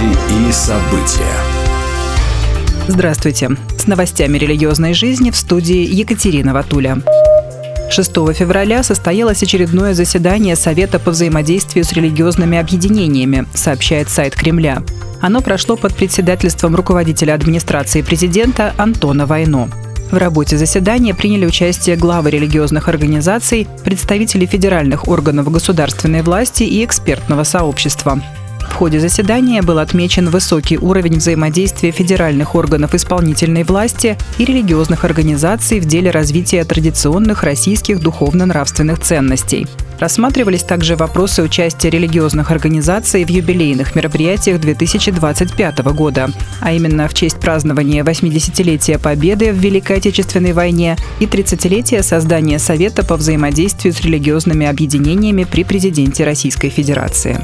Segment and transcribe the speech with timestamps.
[0.00, 1.36] Новости и события.
[2.88, 3.50] Здравствуйте.
[3.76, 6.98] С новостями религиозной жизни в студии Екатерина Ватуля.
[7.90, 14.82] 6 февраля состоялось очередное заседание Совета по взаимодействию с религиозными объединениями, сообщает сайт Кремля.
[15.20, 19.68] Оно прошло под председательством руководителя администрации президента Антона Войно.
[20.10, 27.44] В работе заседания приняли участие главы религиозных организаций, представители федеральных органов государственной власти и экспертного
[27.44, 28.20] сообщества.
[28.80, 35.84] Ходе заседания был отмечен высокий уровень взаимодействия федеральных органов исполнительной власти и религиозных организаций в
[35.84, 39.66] деле развития традиционных российских духовно-нравственных ценностей–
[40.00, 46.30] Рассматривались также вопросы участия религиозных организаций в юбилейных мероприятиях 2025 года,
[46.62, 53.04] а именно в честь празднования 80-летия Победы в Великой Отечественной войне и 30-летия создания Совета
[53.04, 57.38] по взаимодействию с религиозными объединениями при президенте Российской Федерации.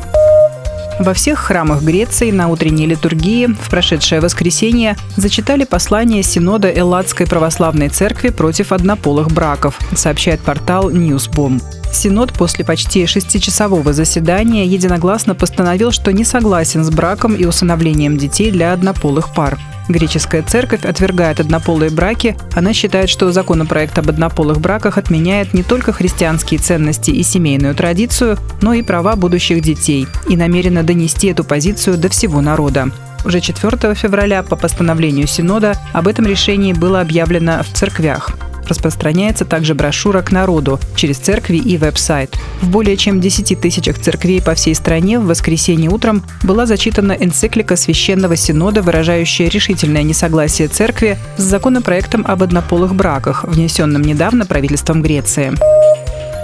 [0.98, 7.90] Во всех храмах Греции на утренней литургии в прошедшее воскресенье зачитали послание Синода Элладской православной
[7.90, 11.62] церкви против однополых браков, сообщает портал Newsboom.
[11.92, 18.50] Синод после почти шестичасового заседания единогласно постановил, что не согласен с браком и усыновлением детей
[18.50, 19.58] для однополых пар.
[19.88, 22.36] Греческая церковь отвергает однополые браки.
[22.54, 28.36] Она считает, что законопроект об однополых браках отменяет не только христианские ценности и семейную традицию,
[28.62, 32.90] но и права будущих детей и намерена донести эту позицию до всего народа.
[33.24, 38.30] Уже 4 февраля по постановлению Синода об этом решении было объявлено в церквях.
[38.66, 42.36] Распространяется также брошюра к народу через церкви и веб-сайт.
[42.60, 47.76] В более чем 10 тысячах церквей по всей стране в воскресенье утром была зачитана энциклика
[47.76, 55.52] Священного Синода, выражающая решительное несогласие церкви с законопроектом об однополых браках, внесенным недавно правительством Греции.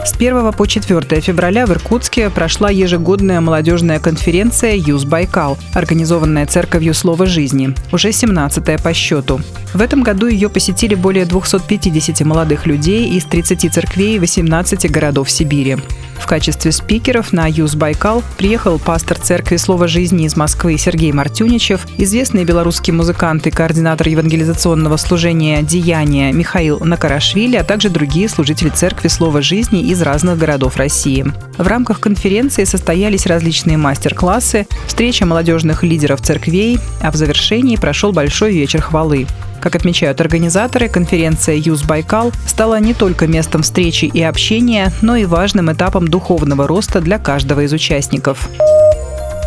[0.04, 6.92] С 1 по 4 февраля в Иркутске прошла ежегодная молодежная конференция «Юз Байкал», организованная Церковью
[6.92, 9.40] Слова Жизни, уже 17-я по счету.
[9.72, 15.76] В этом году ее посетили более 250 молодых людей из 30 церквей 18 городов Сибири.
[16.18, 21.86] В качестве спикеров на Юз Байкал приехал пастор церкви Слова жизни из Москвы Сергей Мартюничев,
[21.98, 29.08] известный белорусский музыкант и координатор евангелизационного служения «Деяния» Михаил Накарашвили, а также другие служители церкви
[29.08, 31.24] Слова жизни из разных городов России.
[31.56, 38.52] В рамках конференции состоялись различные мастер-классы, встреча молодежных лидеров церквей, а в завершении прошел большой
[38.52, 39.26] вечер хвалы.
[39.60, 45.24] Как отмечают организаторы, конференция «Юз Байкал» стала не только местом встречи и общения, но и
[45.24, 48.48] важным этапом духовного роста для каждого из участников.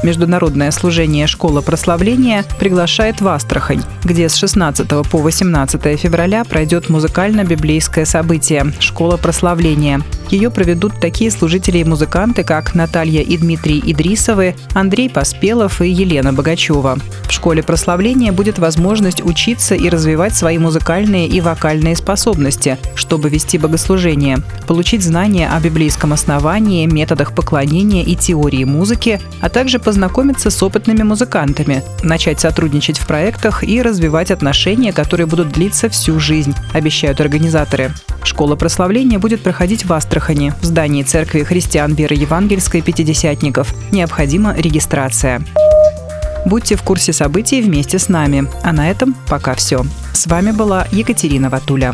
[0.03, 8.06] Международное служение «Школа прославления» приглашает в Астрахань, где с 16 по 18 февраля пройдет музыкально-библейское
[8.06, 10.01] событие «Школа прославления».
[10.30, 16.34] Ее проведут такие служители и музыканты, как Наталья и Дмитрий Идрисовы, Андрей Поспелов и Елена
[16.34, 16.97] Богачева.
[17.24, 23.58] В школе прославления будет возможность учиться и развивать свои музыкальные и вокальные способности, чтобы вести
[23.58, 30.63] богослужение, получить знания о библейском основании, методах поклонения и теории музыки, а также познакомиться с
[30.63, 37.22] опытными музыкантами, начать сотрудничать в проектах и развивать отношения, которые будут длиться всю жизнь, обещают
[37.22, 37.92] организаторы.
[38.25, 43.74] Школа прославления будет проходить в Астрахани, в здании церкви христиан веры евангельской пятидесятников.
[43.91, 45.41] Необходима регистрация.
[46.46, 48.47] Будьте в курсе событий вместе с нами.
[48.63, 49.86] А на этом пока все.
[50.13, 51.94] С вами была Екатерина Ватуля.